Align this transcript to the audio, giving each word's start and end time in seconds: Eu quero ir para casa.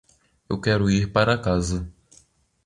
Eu 0.49 0.59
quero 0.59 0.89
ir 0.89 1.11
para 1.13 1.37
casa. 1.37 1.87